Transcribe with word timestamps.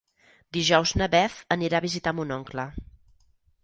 Dijous 0.57 0.93
na 1.03 1.09
Beth 1.17 1.37
anirà 1.59 1.81
a 1.81 1.85
visitar 1.87 2.17
mon 2.21 2.37
oncle. 2.41 2.69